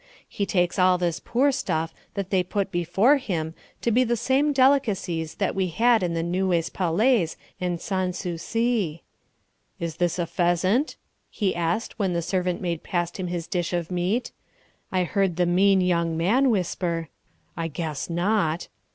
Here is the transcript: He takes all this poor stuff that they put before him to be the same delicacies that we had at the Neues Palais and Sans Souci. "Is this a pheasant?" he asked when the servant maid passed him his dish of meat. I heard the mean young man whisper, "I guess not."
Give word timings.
He 0.27 0.47
takes 0.47 0.79
all 0.79 0.97
this 0.97 1.19
poor 1.23 1.51
stuff 1.51 1.93
that 2.15 2.31
they 2.31 2.41
put 2.41 2.71
before 2.71 3.17
him 3.17 3.53
to 3.81 3.91
be 3.91 4.03
the 4.03 4.17
same 4.17 4.51
delicacies 4.51 5.35
that 5.35 5.53
we 5.53 5.67
had 5.67 6.01
at 6.01 6.15
the 6.15 6.23
Neues 6.23 6.69
Palais 6.71 7.27
and 7.59 7.79
Sans 7.79 8.17
Souci. 8.17 9.03
"Is 9.79 9.97
this 9.97 10.17
a 10.17 10.25
pheasant?" 10.25 10.95
he 11.29 11.55
asked 11.55 11.99
when 11.99 12.13
the 12.13 12.23
servant 12.23 12.61
maid 12.61 12.81
passed 12.81 13.19
him 13.19 13.27
his 13.27 13.45
dish 13.45 13.73
of 13.73 13.91
meat. 13.91 14.31
I 14.91 15.03
heard 15.03 15.35
the 15.35 15.45
mean 15.45 15.81
young 15.81 16.17
man 16.17 16.49
whisper, 16.49 17.09
"I 17.55 17.67
guess 17.67 18.09
not." 18.09 18.69